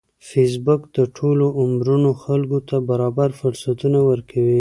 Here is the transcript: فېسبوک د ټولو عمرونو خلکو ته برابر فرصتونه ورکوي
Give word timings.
فېسبوک 0.27 0.81
د 0.97 0.99
ټولو 1.17 1.45
عمرونو 1.61 2.09
خلکو 2.23 2.59
ته 2.67 2.75
برابر 2.89 3.29
فرصتونه 3.41 3.99
ورکوي 4.09 4.49